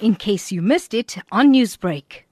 [0.00, 2.22] in case you missed it on Newsbreak.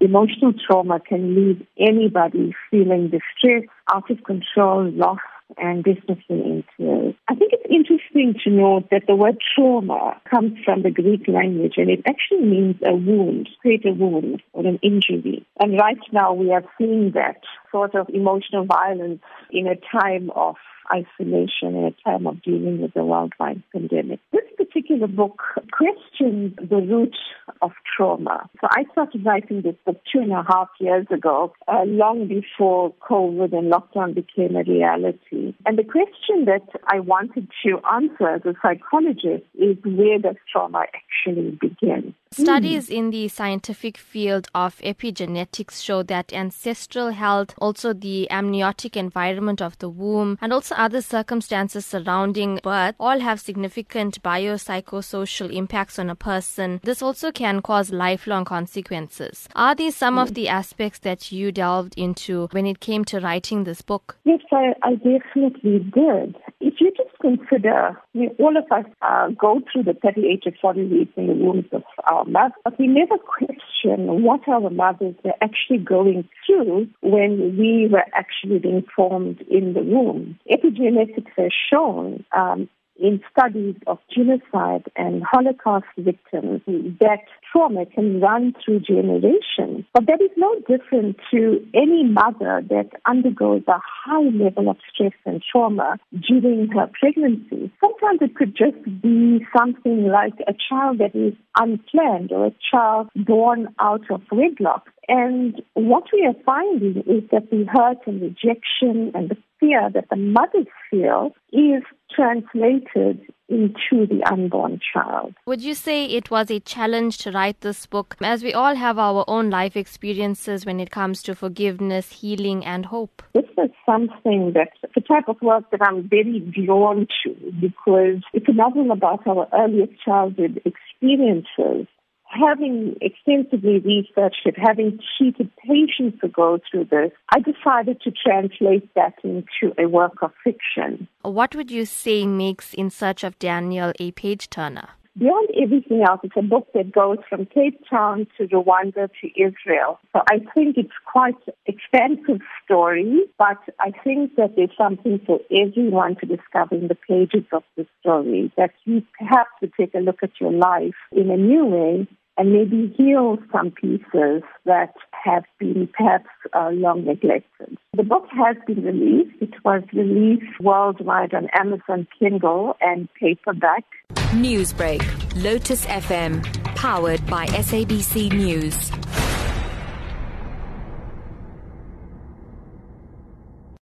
[0.00, 5.20] Emotional trauma can leave anybody feeling distressed, out of control, lost,
[5.58, 7.14] and definitely in tears.
[7.28, 11.74] I think it's interesting to note that the word trauma comes from the Greek language
[11.76, 15.46] and it actually means a wound, create a wound or an injury.
[15.60, 17.40] And right now we are seeing that
[17.74, 19.20] sort of emotional violence
[19.50, 20.54] in a time of
[20.92, 24.20] isolation in a time of dealing with the worldwide pandemic.
[24.32, 25.40] This particular book
[25.72, 27.16] questions the root
[27.62, 28.48] of trauma.
[28.60, 32.92] So I started writing this book two and a half years ago, uh, long before
[33.08, 35.54] COVID and lockdown became a reality.
[35.66, 40.84] And the question that I wanted to answer as a psychologist is where does trauma
[40.94, 42.14] actually begin?
[42.32, 49.62] Studies in the scientific field of epigenetics show that ancestral health, also the amniotic environment
[49.62, 56.10] of the womb, and also other circumstances surrounding birth all have significant biopsychosocial impacts on
[56.10, 56.80] a person.
[56.84, 59.48] This also can cause lifelong consequences.
[59.56, 63.64] Are these some of the aspects that you delved into when it came to writing
[63.64, 64.18] this book?
[64.24, 66.36] Yes, I, I definitely did.
[66.60, 70.84] If you just consider, mean, all of us uh, go through the 38 to 40
[70.84, 75.34] weeks in the wombs of our mothers, but we never question what our mothers were
[75.40, 80.38] actually going through when we were actually being formed in the womb.
[80.50, 86.62] Epigenetics has shown um, in studies of genocide and Holocaust victims
[87.00, 87.20] that
[87.50, 89.84] trauma can run through generations.
[89.92, 95.12] But that is no different to any mother that undergoes a high level of stress
[95.24, 95.96] and trauma
[96.28, 97.72] during her pregnancy.
[97.80, 103.08] Sometimes it could just be something like a child that is unplanned or a child
[103.16, 104.88] born out of wedlock.
[105.08, 110.08] And what we are finding is that the hurt and rejection and the fear that
[110.10, 111.82] the mothers feel is
[112.14, 115.34] translated into the unborn child.
[115.46, 118.98] Would you say it was a challenge to write this book, as we all have
[118.98, 123.22] our own life experiences when it comes to forgiveness, healing, and hope?
[123.34, 128.48] This is something that the type of work that I'm very drawn to because it's
[128.48, 131.86] a novel about our earliest childhood experiences
[132.34, 138.92] having extensively researched it, having treated patients who go through this, I decided to translate
[138.94, 141.08] that into a work of fiction.
[141.22, 144.88] What would you say makes In Search of Daniel a page turner?
[145.16, 150.00] Beyond everything else, it's a book that goes from Cape Town to Rwanda to Israel.
[150.12, 151.36] So I think it's quite
[151.66, 157.44] expansive story, but I think that there's something for everyone to discover in the pages
[157.52, 161.36] of the story, that you have to take a look at your life in a
[161.36, 167.78] new way and maybe heal some pieces that have been perhaps uh, long neglected.
[167.96, 169.36] The book has been released.
[169.40, 173.84] It was released worldwide on Amazon Kindle and paperback.
[174.32, 175.02] Newsbreak,
[175.42, 176.42] Lotus FM,
[176.74, 178.90] powered by SABC News.